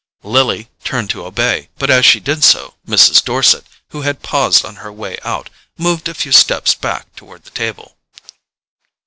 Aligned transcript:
Lily 0.23 0.67
turned 0.83 1.11
to 1.11 1.25
obey; 1.27 1.69
but 1.77 1.91
as 1.91 2.07
she 2.07 2.19
did 2.19 2.43
so, 2.43 2.73
Mrs. 2.87 3.23
Dorset, 3.23 3.65
who 3.89 4.01
had 4.01 4.23
paused 4.23 4.65
on 4.65 4.77
her 4.77 4.91
way 4.91 5.19
out, 5.23 5.51
moved 5.77 6.09
a 6.09 6.15
few 6.15 6.31
steps 6.31 6.73
back 6.73 7.15
toward 7.15 7.43
the 7.43 7.51
table. 7.51 7.97